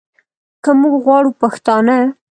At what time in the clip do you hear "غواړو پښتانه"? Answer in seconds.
1.05-1.97